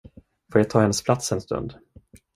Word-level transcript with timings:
Får 0.51 0.61
jag 0.61 0.69
ta 0.69 0.79
hennes 0.81 1.03
plats 1.03 1.31
en 1.31 1.41
stund? 1.41 1.73